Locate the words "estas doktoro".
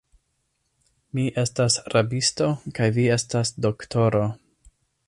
3.19-4.27